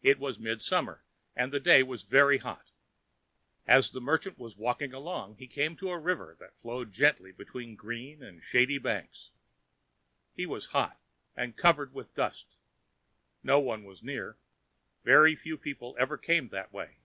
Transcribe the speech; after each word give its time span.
It 0.00 0.20
was 0.20 0.38
midsummer, 0.38 1.02
and 1.34 1.50
the 1.50 1.58
day 1.58 1.82
was 1.82 2.04
very 2.04 2.38
hot. 2.38 2.70
As 3.66 3.90
the 3.90 4.00
merchant 4.00 4.38
was 4.38 4.56
walking 4.56 4.94
along, 4.94 5.38
he 5.38 5.48
came 5.48 5.74
to 5.78 5.90
a 5.90 5.98
river 5.98 6.36
that 6.38 6.56
flowed 6.60 6.92
gently 6.92 7.32
between 7.32 7.74
green 7.74 8.22
and 8.22 8.44
shady 8.44 8.78
banks. 8.78 9.32
He 10.36 10.46
was 10.46 10.66
hot 10.66 11.00
and 11.34 11.56
covered 11.56 11.92
with 11.92 12.14
dust. 12.14 12.54
No 13.42 13.58
one 13.58 13.82
was 13.82 14.04
near. 14.04 14.36
Very 15.02 15.34
few 15.34 15.58
people 15.58 15.96
ever 15.98 16.16
came 16.16 16.50
that 16.50 16.72
way. 16.72 16.98